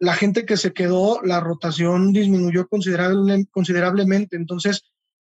la 0.00 0.14
gente 0.14 0.46
que 0.46 0.56
se 0.56 0.72
quedó, 0.72 1.20
la 1.22 1.40
rotación 1.40 2.12
disminuyó 2.12 2.66
considerablemente. 2.66 4.36
Entonces, 4.36 4.84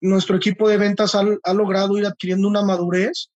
nuestro 0.03 0.37
equipo 0.37 0.69
de 0.69 0.77
ventas 0.77 1.15
ha, 1.15 1.25
ha, 1.43 1.55
logrado 1.55 1.97
ir 1.97 2.05
adquiriendo 2.05 2.49
una 2.49 2.63
madurez 2.63 3.31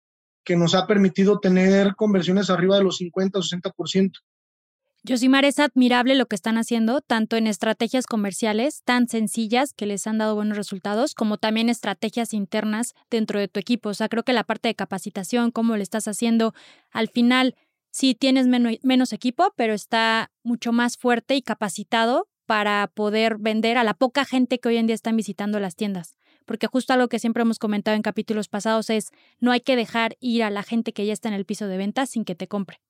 que 0.45 0.57
nos 0.57 0.75
ha 0.75 0.87
permitido 0.87 1.39
tener 1.39 1.95
conversiones 1.95 2.51
arriba 2.51 2.77
de 2.77 2.85
los 2.85 2.97
50 2.99 3.39
o 3.39 3.43
60%. 3.43 4.11
Yosimar, 5.05 5.45
es 5.45 5.59
admirable 5.59 6.15
lo 6.15 6.27
que 6.27 6.37
están 6.37 6.59
haciendo, 6.59 7.01
tanto 7.01 7.37
en 7.37 7.49
estrategias 7.49 8.07
comerciales 8.07 8.83
tan 8.85 9.09
sencillas 9.09 9.73
que 9.73 9.85
les 9.85 10.07
han 10.07 10.19
dado 10.19 10.37
buenos 10.37 10.57
resultados, 10.57 11.17
como 11.17 11.39
también 11.39 11.69
estrategias 11.69 12.33
internas 12.33 12.95
dentro 13.11 13.41
de 13.41 13.49
tu 13.49 13.59
equipo. 13.59 13.89
O 13.89 13.95
sea, 13.95 14.09
creo 14.09 14.23
que 14.23 14.33
la 14.33 14.45
parte 14.45 14.69
de 14.69 14.77
capacitación, 14.77 15.51
cómo 15.51 15.77
le 15.77 15.83
estás 15.83 16.07
haciendo, 16.07 16.55
al 16.93 17.09
final 17.09 17.57
sí 17.91 18.15
tienes 18.15 18.47
menos 18.47 19.13
equipo, 19.13 19.53
pero 19.57 19.75
está 19.75 20.31
mucho 20.45 20.71
más 20.71 20.97
fuerte 20.97 21.35
y 21.35 21.43
capacitado 21.43 22.29
para 22.47 22.87
poder 22.87 23.39
vender 23.39 23.79
a 23.79 23.85
la 23.85 23.95
poca 23.95 24.25
gente 24.25 24.61
que 24.61 24.69
hoy 24.69 24.77
en 24.77 24.87
día 24.87 24.95
están 24.95 25.17
visitando 25.17 25.59
las 25.59 25.75
tiendas. 25.75 26.17
Porque 26.47 26.69
justo 26.69 26.93
algo 26.93 27.09
que 27.09 27.19
siempre 27.19 27.43
hemos 27.43 27.59
comentado 27.59 27.97
en 27.97 28.03
capítulos 28.03 28.47
pasados 28.47 28.89
es, 28.89 29.11
no 29.41 29.51
hay 29.51 29.63
que 29.63 29.75
dejar 29.75 30.17
ir 30.21 30.45
a 30.45 30.51
la 30.51 30.63
gente 30.63 30.93
que 30.93 31.07
ya 31.07 31.13
está 31.13 31.29
en 31.29 31.35
el 31.35 31.45
piso 31.45 31.67
de 31.67 31.77
ventas 31.77 32.11
sin 32.11 32.25
que 32.25 32.37
te 32.37 32.47
compre. 32.47 32.81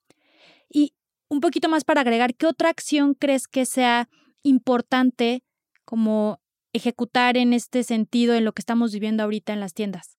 Y 0.69 0.95
un 1.33 1.41
poquito 1.41 1.71
más 1.71 1.85
para 1.85 2.03
agregar, 2.03 2.35
¿qué 2.35 2.47
otra 2.47 2.69
acción 2.69 3.15
crees 3.15 3.49
que 3.49 3.65
sea 3.65 4.11
importante 4.43 5.43
como 5.87 6.43
ejecutar 6.75 7.39
en 7.39 7.55
este 7.55 7.85
sentido 7.85 8.35
en 8.35 8.45
lo 8.45 8.53
que 8.53 8.61
estamos 8.61 8.93
viviendo 8.93 9.23
ahorita 9.23 9.55
en 9.55 9.61
las 9.61 9.73
tiendas? 9.73 10.19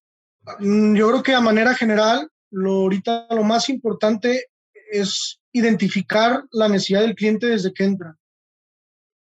Mm, 0.58 0.96
yo 0.96 1.10
creo 1.10 1.22
que 1.22 1.36
a 1.36 1.40
manera 1.40 1.76
general, 1.76 2.30
lo 2.50 2.72
ahorita 2.72 3.28
lo 3.30 3.44
más 3.44 3.70
importante 3.70 4.48
es 4.92 5.40
identificar 5.52 6.46
la 6.52 6.68
necesidad 6.68 7.02
del 7.02 7.14
cliente 7.14 7.46
desde 7.46 7.74
que 7.74 7.84
entra. 7.84 8.18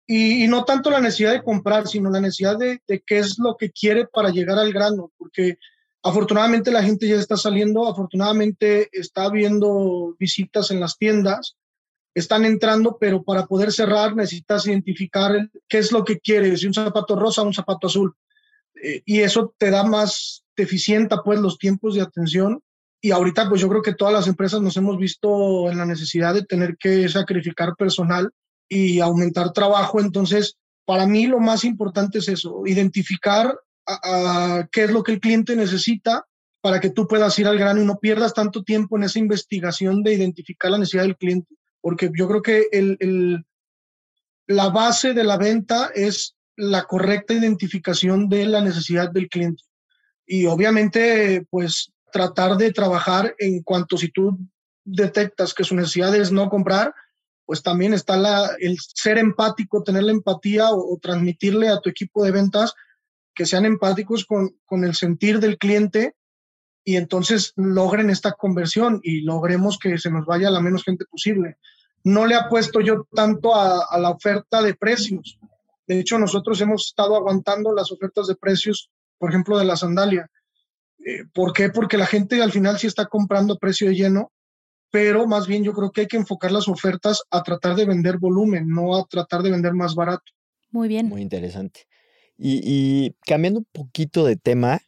Y, 0.08 0.48
no 0.48 0.64
tanto 0.64 0.90
la 0.90 1.02
necesidad 1.02 1.34
de 1.34 1.44
comprar, 1.44 1.88
sino 1.88 2.10
la 2.10 2.22
necesidad 2.22 2.58
de, 2.58 2.82
de, 2.88 3.02
qué 3.06 3.20
es 3.20 3.38
lo 3.40 3.58
que 3.58 3.72
quiere 3.72 4.06
para 4.06 4.30
llegar 4.30 4.58
al 4.58 4.72
grano, 4.72 5.12
porque 5.18 5.58
afortunadamente 6.02 6.72
la 6.72 6.84
gente 6.84 7.08
ya 7.08 7.16
está 7.16 7.36
saliendo, 7.36 7.90
afortunadamente 7.90 8.90
está 8.92 9.30
viendo 9.30 10.16
visitas 10.18 10.72
en 10.72 10.80
las 10.80 10.98
tiendas 10.98 11.58
están 12.14 12.46
entrando, 12.46 12.98
pero 13.00 13.24
para 13.24 13.46
poder 13.46 13.72
cerrar 13.72 14.16
necesitas 14.16 14.68
identificar 14.68 15.50
qué 15.68 15.80
es 15.80 15.92
lo 15.92 16.04
que 16.04 16.20
quieres, 16.20 16.62
si 16.62 16.68
un 16.68 16.74
zapato 16.74 17.16
rosa 17.16 17.42
o 17.42 17.46
un 17.46 17.54
zapato 17.54 17.88
azul. 17.88 18.14
Eh, 18.82 19.02
y 19.06 19.20
eso 19.20 19.54
te 19.58 19.72
da 19.72 19.84
más, 19.84 20.44
te 20.56 20.64
eficienta 20.64 21.24
pues 21.24 21.40
los 21.40 21.58
tiempos 21.58 21.96
de 21.96 22.02
atención. 22.02 22.62
Y 23.02 23.12
ahorita 23.12 23.50
pues 23.50 23.62
yo 23.62 23.68
creo 23.68 23.82
que 23.82 23.96
todas 23.96 24.14
las 24.14 24.28
empresas 24.28 24.62
nos 24.62 24.78
hemos 24.78 24.98
visto 24.98 25.70
en 25.70 25.78
la 25.78 25.86
necesidad 25.86 26.34
de 26.34 26.46
tener 26.46 26.78
que 26.78 27.10
sacrificar 27.10 27.76
personal 27.76 28.32
y 28.70 29.00
aumentar 29.00 29.52
trabajo. 29.52 30.00
Entonces, 30.00 30.56
para 30.86 31.06
mí 31.06 31.28
lo 31.28 31.40
más 31.40 31.66
importante 31.66 32.20
es 32.20 32.30
eso, 32.30 32.62
identificar 32.66 33.58
qué 34.72 34.84
es 34.84 34.92
lo 34.92 35.04
que 35.04 35.14
el 35.14 35.20
cliente 35.20 35.56
necesita 35.58 36.26
para 36.62 36.80
que 36.80 36.90
tú 36.90 37.06
puedas 37.06 37.38
ir 37.40 37.48
al 37.48 37.58
grano 37.58 37.82
y 37.82 37.86
no 37.86 38.00
pierdas 38.00 38.34
tanto 38.34 38.64
tiempo 38.64 38.96
en 38.96 39.04
esa 39.04 39.20
investigación 39.20 40.02
de 40.02 40.14
identificar 40.14 40.72
la 40.72 40.78
necesidad 40.78 41.04
del 41.04 41.18
cliente 41.18 41.54
porque 41.84 42.10
yo 42.18 42.30
creo 42.30 42.42
que 42.42 42.70
la 44.48 44.70
base 44.70 45.14
de 45.14 45.26
la 45.26 45.38
venta 45.38 45.92
es 45.94 46.38
la 46.56 46.86
correcta 46.86 47.34
identificación 47.34 48.30
de 48.30 48.46
la 48.46 48.62
necesidad 48.62 49.12
del 49.12 49.28
cliente. 49.28 49.64
Y 50.26 50.46
obviamente, 50.46 51.46
pues 51.50 51.92
tratar 52.14 52.56
de 52.56 52.72
trabajar 52.72 53.36
en 53.38 53.64
cuanto 53.64 53.98
si 53.98 54.10
tú 54.10 54.40
detectas 54.86 55.54
que 55.54 55.66
su 55.66 55.76
necesidad 55.76 56.16
es 56.16 56.32
no 56.32 56.50
comprar, 56.50 56.94
pues 57.46 57.62
también 57.62 57.94
está 57.94 58.16
la, 58.16 58.52
el 58.60 58.78
ser 58.80 59.18
empático, 59.18 59.84
tener 59.84 60.04
la 60.04 60.14
empatía 60.14 60.70
o, 60.72 60.98
transmitirle 61.02 61.68
a 61.68 61.82
tu 61.82 61.90
equipo 61.90 62.24
de 62.24 62.32
ventas 62.32 62.76
que 63.36 63.46
sean 63.46 63.66
empáticos 63.66 64.26
con 64.26 64.86
el 64.86 64.96
sentir 64.96 65.42
del 65.42 65.58
cliente 65.58 66.16
y 66.84 66.98
entonces 66.98 67.54
logren 67.56 68.10
esta 68.10 68.34
conversión 68.34 69.00
y 69.04 69.22
logremos 69.22 69.78
que 69.80 69.98
se 69.98 70.12
nos 70.12 70.26
vaya 70.26 70.50
la 70.50 70.60
menos 70.60 70.84
gente 70.84 71.06
posible. 71.06 71.58
No 72.04 72.26
le 72.26 72.36
apuesto 72.36 72.82
yo 72.82 73.08
tanto 73.14 73.56
a, 73.56 73.98
la 73.98 74.10
oferta 74.10 74.62
de 74.62 74.76
precios. 74.76 75.40
De 75.88 76.00
hecho, 76.00 76.20
nosotros 76.20 76.60
hemos 76.60 76.88
estado 76.88 77.16
aguantando 77.16 77.74
las 77.74 77.92
ofertas 77.92 78.28
de 78.28 78.36
precios, 78.36 78.90
por 79.18 79.30
ejemplo, 79.30 79.58
de 79.58 79.66
la 79.66 79.78
sandalia. 79.78 80.30
Eh, 81.06 81.24
¿Por 81.34 81.54
qué? 81.54 81.70
Porque 81.70 81.98
la 81.98 82.06
gente 82.06 82.42
al 82.42 82.52
final 82.52 82.78
sí 82.78 82.88
está 82.88 83.06
comprando 83.06 83.58
precio 83.58 83.88
de 83.88 83.96
lleno, 83.96 84.32
pero 84.92 85.26
más 85.26 85.48
bien 85.48 85.64
yo 85.64 85.74
creo 85.74 85.92
que 85.92 86.02
hay 86.02 86.08
que 86.08 86.18
enfocar 86.18 86.52
las 86.52 86.68
ofertas 86.68 87.24
a 87.32 87.44
tratar 87.44 87.76
de 87.76 87.86
vender 87.86 88.18
volumen, 88.18 88.68
no 88.68 88.98
a 88.98 89.06
tratar 89.06 89.42
de 89.42 89.52
vender 89.52 89.74
más 89.74 89.96
barato. 89.96 90.34
Muy 90.72 90.90
bien. 90.90 91.08
Muy 91.08 91.22
interesante. 91.22 91.88
y 92.38 93.16
cambiando 93.26 93.60
un 93.60 93.68
poquito 93.72 94.26
de 94.26 94.36
tema, 94.36 94.82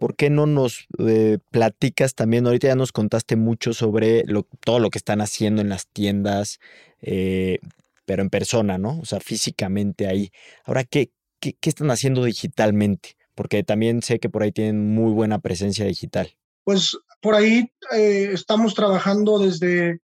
¿por 0.00 0.16
qué 0.16 0.30
no 0.30 0.46
nos 0.46 0.88
eh, 0.98 1.38
platicas 1.50 2.14
también? 2.14 2.46
Ahorita 2.46 2.68
ya 2.68 2.74
nos 2.74 2.90
contaste 2.90 3.36
mucho 3.36 3.74
sobre 3.74 4.24
todo 4.64 4.80
lo 4.80 4.88
que 4.88 4.98
están 4.98 5.20
haciendo 5.20 5.60
en 5.60 5.68
las 5.68 5.86
tiendas, 5.86 6.58
eh, 7.02 7.58
pero 8.06 8.22
en 8.22 8.30
persona, 8.30 8.78
¿no? 8.78 8.98
O 8.98 9.04
sea, 9.04 9.20
físicamente 9.20 10.06
ahí. 10.06 10.32
Ahora, 10.64 10.84
¿qué, 10.84 11.12
qué, 11.38 11.54
están 11.60 11.90
haciendo 11.90 12.24
digitalmente? 12.24 13.18
Porque 13.34 13.62
también 13.62 14.02
sé 14.02 14.18
que 14.18 14.30
por 14.30 14.42
ahí 14.42 14.52
tienen 14.52 14.94
muy 14.94 15.12
buena 15.12 15.38
presencia 15.38 15.84
digital. 15.84 16.34
Pues 16.64 16.96
por 17.20 17.34
ahí 17.34 17.70
eh, 17.94 18.30
estamos 18.32 18.74
trabajando 18.74 19.38
desde 19.38 20.00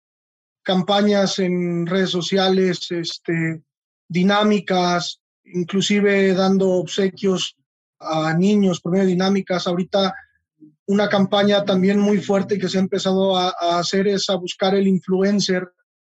campañas 0.64 1.38
en 1.38 1.86
redes 1.86 2.10
sociales, 2.10 2.90
este, 2.90 3.62
dinámicas, 4.08 5.22
inclusive 5.46 6.34
dando 6.34 6.70
obsequios 6.72 7.56
a 8.04 8.34
niños 8.34 8.80
por 8.80 8.92
medio 8.92 9.06
de 9.06 9.12
dinámicas. 9.12 9.68
Ahorita 9.68 10.14
una 10.86 11.08
campaña 11.08 11.64
también 11.64 12.00
muy 12.00 12.20
fuerte 12.20 12.60
que 12.60 12.68
se 12.68 12.78
ha 12.78 12.82
empezado 12.82 13.38
a, 13.38 13.50
hacer 13.80 14.08
es 14.08 14.30
a 14.30 14.36
buscar 14.36 14.76
el 14.76 14.88
influencer 14.88 15.72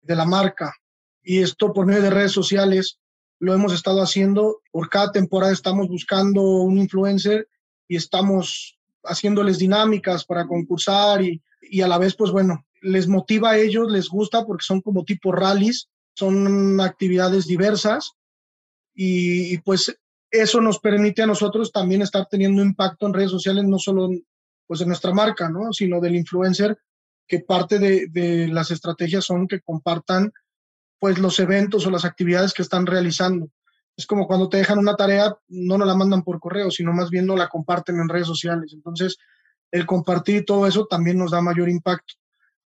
de 0.03 0.17
la 0.17 0.25
marca. 0.25 0.75
Y 1.23 1.39
esto 1.39 1.73
por 1.73 1.87
medio 1.87 2.03
de 2.03 2.11
redes 2.11 2.33
sociales 2.33 2.99
lo 3.39 3.55
hemos 3.55 3.73
estado 3.73 4.01
haciendo. 4.01 4.63
Por 4.71 4.89
cada 4.89 5.13
temporada 5.13 5.53
estamos 5.53 5.89
buscando 5.89 6.43
un 6.43 6.79
influencer 6.79 7.49
y 7.89 7.97
estamos 7.97 8.79
haciéndoles 9.05 9.59
dinámicas 9.59 10.25
para 10.25 10.47
concursar 10.47 11.23
y, 11.23 11.43
y 11.61 11.83
a 11.83 11.89
la 11.89 11.99
vez, 11.99 12.15
pues 12.17 12.31
bueno, 12.31 12.65
les 12.81 13.07
motiva 13.07 13.51
a 13.51 13.59
ellos, 13.59 13.91
les 13.91 14.09
gusta 14.09 14.45
porque 14.47 14.65
son 14.65 14.81
como 14.81 15.05
tipo 15.05 15.33
rallies, 15.33 15.89
son 16.15 16.81
actividades 16.81 17.47
diversas 17.47 18.13
y, 18.95 19.53
y 19.55 19.59
pues 19.59 19.95
eso 20.35 20.61
nos 20.61 20.81
permite 20.81 21.23
a 21.23 21.27
nosotros 21.27 21.71
también 21.71 22.03
estar 22.03 22.27
teniendo 22.27 22.61
impacto 22.61 23.07
en 23.07 23.15
redes 23.15 23.31
sociales, 23.31 23.65
no 23.65 23.79
solo 23.79 24.11
pues, 24.67 24.81
de 24.81 24.87
nuestra 24.87 25.15
marca, 25.15 25.49
¿no? 25.49 25.73
sino 25.73 26.01
del 26.01 26.17
influencer, 26.17 26.77
que 27.27 27.39
parte 27.39 27.79
de, 27.79 28.09
de, 28.11 28.49
las 28.49 28.73
estrategias 28.73 29.25
son 29.25 29.47
que 29.47 29.61
compartan 29.61 30.33
pues, 30.99 31.19
los 31.19 31.39
eventos 31.39 31.87
o 31.87 31.91
las 31.91 32.05
actividades 32.05 32.53
que 32.53 32.63
están 32.63 32.85
realizando. 32.85 33.49
Es 33.97 34.07
como 34.07 34.27
cuando 34.27 34.49
te 34.49 34.57
dejan 34.57 34.79
una 34.79 34.97
tarea, 34.97 35.37
no 35.47 35.79
nos 35.79 35.87
la 35.87 35.95
mandan 35.95 36.25
por 36.25 36.41
correo, 36.41 36.71
sino 36.73 36.93
más 36.93 37.11
bien 37.11 37.27
no 37.27 37.37
la 37.37 37.49
comparten 37.49 38.01
en 38.01 38.09
redes 38.09 38.27
sociales. 38.27 38.73
Entonces, 38.73 39.17
el 39.71 39.87
compartir 39.87 40.45
todo 40.45 40.67
eso 40.67 40.87
también 40.87 41.17
nos 41.17 41.31
da 41.31 41.41
mayor 41.41 41.69
impacto. 41.69 42.15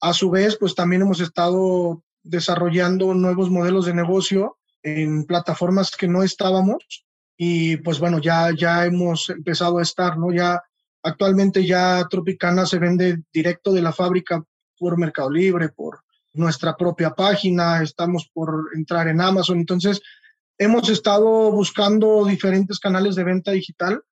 A 0.00 0.14
su 0.14 0.30
vez, 0.30 0.56
pues 0.56 0.74
también 0.74 1.02
hemos 1.02 1.20
estado 1.20 2.02
desarrollando 2.22 3.12
nuevos 3.12 3.50
modelos 3.50 3.84
de 3.84 3.94
negocio 3.94 4.56
en 4.82 5.24
plataformas 5.24 5.90
que 5.90 6.08
no 6.08 6.22
estábamos 6.22 7.04
y 7.40 7.76
pues 7.76 8.00
bueno, 8.00 8.18
ya, 8.18 8.50
ya 8.54 8.84
hemos 8.84 9.30
empezado 9.30 9.78
a 9.78 9.82
estar, 9.82 10.18
¿no? 10.18 10.32
Ya 10.32 10.60
actualmente 11.04 11.64
ya 11.64 12.04
Tropicana 12.10 12.66
se 12.66 12.80
vende 12.80 13.22
directo 13.32 13.72
de 13.72 13.80
la 13.80 13.92
fábrica 13.92 14.42
por 14.76 14.98
Mercado 14.98 15.30
Libre, 15.30 15.68
por 15.68 16.00
nuestra 16.34 16.76
propia 16.76 17.10
página, 17.10 17.80
estamos 17.80 18.28
por 18.34 18.70
entrar 18.74 19.06
en 19.06 19.20
Amazon, 19.20 19.58
entonces 19.58 20.02
hemos 20.58 20.90
estado 20.90 21.52
buscando 21.52 22.24
diferentes 22.24 22.80
canales 22.80 23.14
de 23.14 23.24
venta 23.24 23.52
digital 23.52 24.02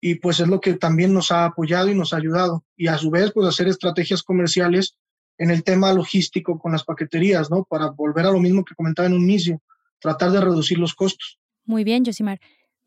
y 0.00 0.14
pues 0.14 0.38
es 0.38 0.46
lo 0.46 0.60
que 0.60 0.74
también 0.74 1.12
nos 1.12 1.32
ha 1.32 1.46
apoyado 1.46 1.90
y 1.90 1.96
nos 1.96 2.12
ha 2.12 2.18
ayudado 2.18 2.64
y 2.76 2.86
a 2.86 2.98
su 2.98 3.10
vez 3.10 3.32
pues 3.32 3.48
hacer 3.48 3.66
estrategias 3.66 4.22
comerciales 4.22 4.96
en 5.38 5.50
el 5.50 5.64
tema 5.64 5.92
logístico 5.92 6.56
con 6.60 6.70
las 6.70 6.84
paqueterías, 6.84 7.50
¿no? 7.50 7.64
Para 7.64 7.90
volver 7.90 8.26
a 8.26 8.30
lo 8.30 8.38
mismo 8.38 8.64
que 8.64 8.76
comentaba 8.76 9.08
en 9.08 9.14
un 9.14 9.22
inicio, 9.22 9.60
tratar 9.98 10.30
de 10.30 10.40
reducir 10.40 10.78
los 10.78 10.94
costos. 10.94 11.40
Muy 11.64 11.82
bien, 11.82 12.04
Josimar. 12.04 12.40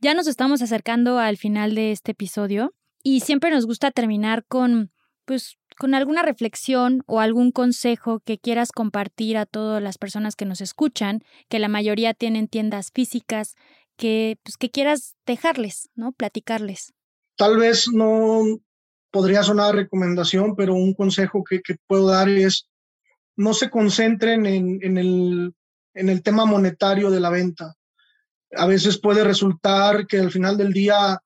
Ya 0.03 0.13
nos 0.13 0.27
estamos 0.27 0.62
acercando 0.62 1.17
al 1.17 1.38
final 1.38 1.75
de 1.75 1.93
este 1.93 2.12
episodio 2.12 2.74
y 3.03 3.22
siempre 3.22 3.51
nos 3.51 3.65
gusta 3.65 3.89
terminar 3.89 4.43
con, 4.45 4.91
pues, 5.24 5.55
con 5.77 5.95
alguna 5.95 6.24
reflexión 6.24 7.03
o 7.07 7.22
algún 7.22 7.53
consejo 7.53 8.19
que 8.19 8.38
quieras 8.38 8.74
compartir 8.74 9.38
a 9.38 9.45
todas 9.45 9.81
las 9.81 9.98
personas 9.98 10.36
que 10.36 10.43
nos 10.43 10.60
escuchan, 10.60 11.22
que 11.48 11.57
la 11.57 11.69
mayoría 11.69 12.13
tienen 12.13 12.50
tiendas 12.50 12.91
físicas, 12.93 13.55
que, 13.95 14.38
pues, 14.43 14.57
que 14.57 14.69
quieras 14.69 15.15
dejarles, 15.25 15.88
¿no? 15.95 16.12
Platicarles. 16.12 16.93
Tal 17.38 17.55
vez 17.55 17.88
no 17.88 18.41
podría 19.10 19.41
sonar 19.41 19.74
recomendación, 19.74 20.57
pero 20.57 20.74
un 20.74 20.95
consejo 20.95 21.45
que, 21.45 21.62
puedo 21.88 22.07
dar 22.07 22.27
es 22.27 22.67
no 23.38 23.53
se 23.53 23.69
concentren 23.69 24.45
en, 24.48 24.79
en, 24.81 24.98
el 24.98 25.55
en 25.93 26.10
el 26.10 26.22
tema 26.24 26.45
monetario 26.45 27.10
de 27.10 27.22
la 27.22 27.29
venta. 27.29 27.77
A 28.55 28.65
veces 28.65 29.00
puede 29.00 29.24
resultar 29.24 30.07
que 30.07 30.19
al 30.19 30.31
final 30.31 30.57
del 30.57 30.74
día 30.74 31.19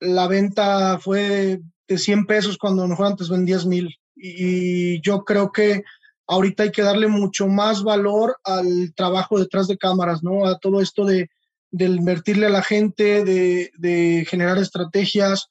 la 0.00 0.26
venta 0.26 0.98
fue 0.98 1.60
de 1.88 1.98
100 1.98 2.26
pesos 2.26 2.58
cuando 2.58 2.82
a 2.82 2.84
lo 2.86 2.90
mejor 2.90 3.06
antes 3.06 3.28
vendías 3.28 3.66
mil. 3.66 3.96
Y 4.16 5.00
yo 5.02 5.24
creo 5.24 5.52
que 5.52 5.82
ahorita 6.26 6.64
hay 6.64 6.72
que 6.72 6.82
darle 6.82 7.08
mucho 7.08 7.46
más 7.46 7.82
valor 7.82 8.36
al 8.44 8.94
trabajo 8.94 9.38
detrás 9.38 9.66
de 9.68 9.78
cámaras, 9.78 10.22
¿no? 10.22 10.46
A 10.46 10.58
todo 10.58 10.80
esto 10.80 11.04
de, 11.04 11.28
invertirle 11.70 12.46
a 12.46 12.50
la 12.50 12.62
gente, 12.62 13.24
de, 13.24 14.26
generar 14.28 14.58
estrategias 14.58 15.48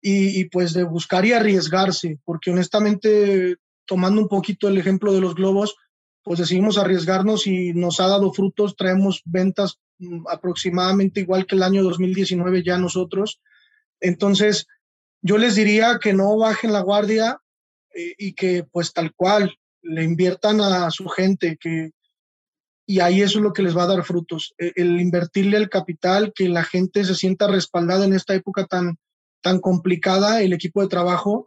y, 0.00 0.40
y, 0.40 0.44
pues 0.50 0.74
de 0.74 0.84
buscar 0.84 1.24
y 1.24 1.32
arriesgarse, 1.32 2.18
porque 2.24 2.50
honestamente, 2.50 3.56
tomando 3.86 4.20
un 4.20 4.28
poquito 4.28 4.68
el 4.68 4.78
ejemplo 4.78 5.12
de 5.12 5.20
los 5.20 5.34
globos, 5.34 5.74
pues 6.22 6.38
decidimos 6.38 6.78
arriesgarnos 6.78 7.46
y 7.46 7.72
nos 7.74 8.00
ha 8.00 8.08
dado 8.08 8.32
frutos, 8.32 8.76
traemos 8.76 9.22
ventas 9.24 9.78
aproximadamente 10.28 11.20
igual 11.20 11.46
que 11.46 11.56
el 11.56 11.62
año 11.62 11.82
2019 11.82 12.62
ya 12.62 12.78
nosotros. 12.78 13.40
Entonces, 14.00 14.66
yo 15.22 15.38
les 15.38 15.54
diría 15.54 15.98
que 16.00 16.12
no 16.12 16.36
bajen 16.36 16.72
la 16.72 16.80
guardia 16.80 17.40
eh, 17.94 18.14
y 18.18 18.34
que 18.34 18.64
pues 18.70 18.92
tal 18.92 19.14
cual 19.14 19.56
le 19.82 20.02
inviertan 20.02 20.60
a 20.60 20.90
su 20.90 21.08
gente, 21.08 21.56
que, 21.60 21.92
y 22.86 23.00
ahí 23.00 23.22
eso 23.22 23.38
es 23.38 23.42
lo 23.42 23.52
que 23.52 23.62
les 23.62 23.76
va 23.76 23.84
a 23.84 23.88
dar 23.88 24.04
frutos, 24.04 24.54
e, 24.58 24.72
el, 24.76 25.00
invertirle 25.00 25.56
el 25.56 25.68
capital, 25.68 26.32
que 26.34 26.48
la 26.48 26.64
gente 26.64 27.04
se 27.04 27.14
sienta 27.14 27.46
respaldada 27.46 28.04
en 28.04 28.14
esta 28.14 28.34
época 28.34 28.66
tan, 28.66 28.98
tan 29.42 29.60
complicada, 29.60 30.42
el 30.42 30.52
equipo 30.52 30.82
de 30.82 30.88
trabajo, 30.88 31.46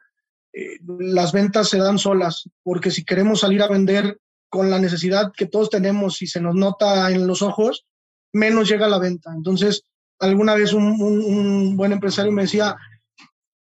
eh, 0.54 0.80
las 1.00 1.32
ventas 1.32 1.70
se 1.70 1.78
dan 1.78 2.00
solas, 2.00 2.50
porque 2.64 2.92
si 2.92 3.04
queremos 3.04 3.42
salir 3.42 3.62
a 3.62 3.68
vender 3.68 4.20
con 4.50 4.70
la 4.70 4.80
necesidad 4.80 5.32
que 5.36 5.46
todos 5.46 5.70
tenemos 5.70 6.22
y 6.22 6.28
se 6.28 6.42
nos 6.42 6.56
nota 6.56 7.12
en 7.12 7.28
los 7.28 7.42
ojos, 7.42 7.86
menos 8.34 8.70
llega 8.70 8.88
la 8.88 9.00
venta. 9.00 9.32
Entonces, 9.36 9.84
alguna 10.20 10.56
vez 10.56 10.74
un, 10.74 11.76
buen 11.78 11.92
empresario 11.92 12.32
me 12.32 12.44
decía, 12.44 12.76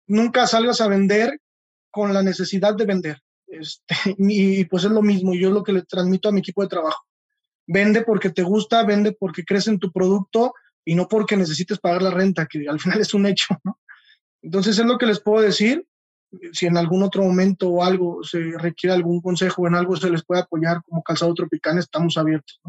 nunca 0.07 0.47
salgas 0.47 0.81
a 0.81 0.89
vender 0.89 1.41
con 1.91 2.13
la 2.13 2.23
necesidad 2.23 2.75
de 2.75 2.85
vender. 2.85 3.23
Este, 3.47 3.95
y, 4.19 4.65
pues 4.65 4.85
es 4.85 4.91
lo 4.91 5.03
mismo, 5.03 5.35
yo 5.35 5.49
es 5.49 5.55
lo 5.55 5.63
que 5.63 5.73
le 5.73 5.83
transmito 5.83 6.29
a 6.29 6.33
mi 6.33 6.41
equipo 6.41 6.63
de 6.63 6.69
trabajo. 6.69 7.05
Vende 7.67 8.03
porque 8.03 8.31
te 8.31 8.43
gusta, 8.43 8.85
vende 8.85 9.13
porque 9.13 9.45
crees 9.45 9.67
en 9.67 9.79
tu 9.79 9.91
producto 9.91 10.55
y 10.85 10.95
no 10.95 11.09
porque 11.09 11.37
necesites 11.37 11.79
pagar 11.79 12.03
la 12.03 12.11
renta, 12.11 12.47
que 12.47 12.69
al 12.69 12.81
final 12.81 13.01
es 13.01 13.15
un 13.15 13.27
hecho, 13.27 13.57
¿no? 13.65 13.79
Entonces 14.43 14.79
es 14.79 14.85
lo 14.85 14.99
que 14.99 15.07
les 15.07 15.21
puedo 15.21 15.43
decir 15.43 15.85
si 16.53 16.67
en 16.67 16.77
algún 16.77 17.03
otro 17.03 17.23
momento 17.23 17.69
o 17.69 17.83
algo 17.83 18.23
se 18.23 18.39
requiere 18.59 18.95
algún 18.95 19.21
consejo 19.21 19.67
en 19.67 19.75
algo 19.75 19.97
se 19.97 20.11
les 20.11 20.25
puede 20.25 20.43
apoyar 20.43 20.83
como 20.85 21.03
Calzado 21.03 21.35
Tropicana, 21.35 21.81
estamos 21.81 22.17
abiertos. 22.17 22.61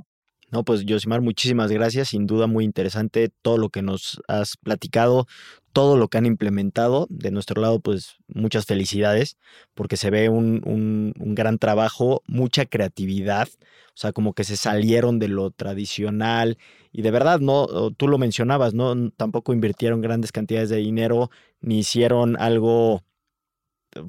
No, 0.50 0.64
pues 0.64 0.86
Josimar, 0.88 1.22
muchísimas 1.22 1.72
gracias. 1.72 2.10
Sin 2.10 2.26
duda 2.26 2.48
muy 2.48 2.64
interesante 2.64 3.30
todo 3.42 3.58
lo 3.58 3.70
que 3.70 3.82
nos 3.82 4.22
has 4.30 4.56
platicado, 4.56 5.28
todo 5.74 5.98
lo 5.98 6.08
que 6.08 6.18
han 6.18 6.26
implementado. 6.26 7.06
De 7.10 7.32
nuestro 7.32 7.62
lado, 7.62 7.82
pues 7.82 8.16
muchas 8.28 8.66
felicidades, 8.66 9.38
porque 9.74 9.98
se 9.98 10.10
ve 10.10 10.30
un, 10.30 10.62
un, 10.66 11.14
un, 11.20 11.36
gran 11.36 11.58
trabajo, 11.58 12.24
mucha 12.28 12.66
creatividad. 12.66 13.50
O 13.90 14.00
sea, 14.00 14.14
como 14.14 14.34
que 14.34 14.46
se 14.46 14.56
salieron 14.56 15.20
de 15.20 15.28
lo 15.28 15.52
tradicional. 15.52 16.58
Y 16.94 17.02
de 17.02 17.12
verdad, 17.12 17.40
no, 17.42 17.92
tú 17.92 18.08
lo 18.08 18.18
mencionabas, 18.18 18.74
¿no? 18.74 19.12
Tampoco 19.12 19.54
invirtieron 19.54 20.00
grandes 20.02 20.32
cantidades 20.32 20.70
de 20.70 20.78
dinero, 20.78 21.30
ni 21.60 21.80
hicieron 21.80 22.40
algo 22.40 23.04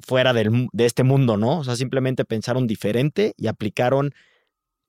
fuera 0.05 0.33
del, 0.33 0.67
de 0.71 0.85
este 0.85 1.03
mundo, 1.03 1.37
¿no? 1.37 1.59
O 1.59 1.63
sea, 1.63 1.75
simplemente 1.75 2.25
pensaron 2.25 2.67
diferente 2.67 3.33
y 3.37 3.47
aplicaron, 3.47 4.13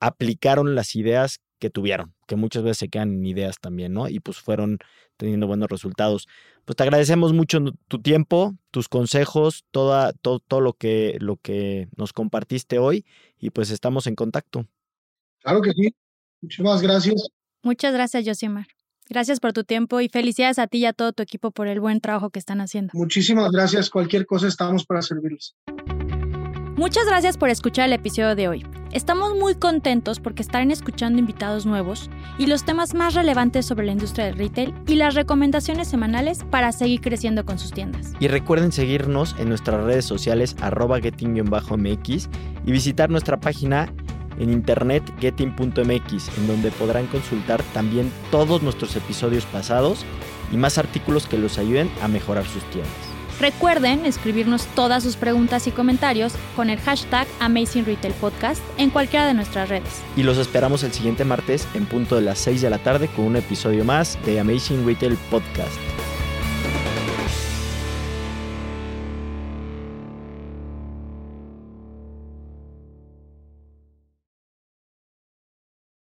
aplicaron 0.01 0.75
las 0.75 0.95
ideas 0.95 1.39
que 1.59 1.69
tuvieron, 1.69 2.13
que 2.27 2.35
muchas 2.35 2.63
veces 2.63 2.79
se 2.79 2.89
quedan 2.89 3.13
en 3.13 3.25
ideas 3.25 3.59
también, 3.61 3.93
¿no? 3.93 4.09
Y 4.09 4.19
pues 4.19 4.39
fueron 4.39 4.79
teniendo 5.15 5.45
buenos 5.45 5.69
resultados. 5.69 6.27
Pues 6.65 6.75
te 6.75 6.83
agradecemos 6.83 7.33
mucho 7.33 7.59
tu 7.87 8.01
tiempo, 8.01 8.55
tus 8.71 8.89
consejos, 8.89 9.63
toda, 9.69 10.11
todo, 10.13 10.39
todo 10.39 10.59
lo, 10.59 10.73
que, 10.73 11.17
lo 11.19 11.37
que 11.37 11.87
nos 11.95 12.13
compartiste 12.13 12.79
hoy 12.79 13.05
y 13.39 13.51
pues 13.51 13.69
estamos 13.69 14.07
en 14.07 14.15
contacto. 14.15 14.67
Claro 15.43 15.61
que 15.61 15.71
sí. 15.71 15.95
Muchísimas 16.41 16.81
gracias. 16.81 17.27
Muchas 17.61 17.93
gracias, 17.93 18.25
Josimar. 18.25 18.65
Gracias 19.07 19.39
por 19.39 19.53
tu 19.53 19.63
tiempo 19.63 20.01
y 20.01 20.09
felicidades 20.09 20.57
a 20.57 20.65
ti 20.65 20.79
y 20.79 20.85
a 20.85 20.93
todo 20.93 21.13
tu 21.13 21.21
equipo 21.21 21.51
por 21.51 21.67
el 21.67 21.79
buen 21.79 22.01
trabajo 22.01 22.31
que 22.31 22.39
están 22.39 22.59
haciendo. 22.61 22.91
Muchísimas 22.95 23.51
gracias. 23.51 23.89
Cualquier 23.89 24.25
cosa 24.25 24.47
estamos 24.47 24.85
para 24.85 25.03
servirles. 25.03 25.55
Muchas 26.81 27.05
gracias 27.05 27.37
por 27.37 27.51
escuchar 27.51 27.85
el 27.85 27.93
episodio 27.93 28.33
de 28.33 28.47
hoy. 28.47 28.65
Estamos 28.91 29.35
muy 29.35 29.53
contentos 29.53 30.19
porque 30.19 30.41
estarán 30.41 30.71
escuchando 30.71 31.19
invitados 31.19 31.67
nuevos 31.67 32.09
y 32.39 32.47
los 32.47 32.65
temas 32.65 32.95
más 32.95 33.13
relevantes 33.13 33.67
sobre 33.67 33.85
la 33.85 33.91
industria 33.91 34.25
del 34.25 34.35
retail 34.35 34.73
y 34.87 34.95
las 34.95 35.13
recomendaciones 35.13 35.87
semanales 35.87 36.43
para 36.49 36.71
seguir 36.71 36.99
creciendo 37.01 37.45
con 37.45 37.59
sus 37.59 37.71
tiendas. 37.71 38.13
Y 38.19 38.29
recuerden 38.29 38.71
seguirnos 38.71 39.35
en 39.37 39.49
nuestras 39.49 39.83
redes 39.83 40.05
sociales 40.05 40.55
arroba 40.59 40.99
getting-mx 40.99 42.29
y 42.65 42.71
visitar 42.71 43.11
nuestra 43.11 43.39
página 43.39 43.93
en 44.39 44.49
internet 44.49 45.03
getting.mx, 45.19 46.37
en 46.39 46.47
donde 46.47 46.71
podrán 46.71 47.05
consultar 47.05 47.61
también 47.75 48.11
todos 48.31 48.63
nuestros 48.63 48.95
episodios 48.95 49.45
pasados 49.45 50.03
y 50.51 50.57
más 50.57 50.79
artículos 50.79 51.27
que 51.27 51.37
los 51.37 51.59
ayuden 51.59 51.91
a 52.01 52.07
mejorar 52.07 52.45
sus 52.45 52.63
tiendas. 52.71 53.10
Recuerden 53.41 54.05
escribirnos 54.05 54.67
todas 54.75 55.01
sus 55.01 55.15
preguntas 55.15 55.65
y 55.65 55.71
comentarios 55.71 56.33
con 56.55 56.69
el 56.69 56.79
hashtag 56.79 57.27
Amazing 57.39 57.85
Retail 57.85 58.13
Podcast 58.13 58.61
en 58.77 58.91
cualquiera 58.91 59.25
de 59.25 59.33
nuestras 59.33 59.67
redes. 59.67 60.03
Y 60.15 60.21
los 60.21 60.37
esperamos 60.37 60.83
el 60.83 60.93
siguiente 60.93 61.25
martes 61.25 61.67
en 61.73 61.87
punto 61.87 62.15
de 62.15 62.21
las 62.21 62.37
6 62.37 62.61
de 62.61 62.69
la 62.69 62.77
tarde 62.77 63.07
con 63.07 63.25
un 63.25 63.37
episodio 63.37 63.83
más 63.83 64.19
de 64.27 64.39
Amazing 64.39 64.85
Retail 64.85 65.17
Podcast. 65.31 66.00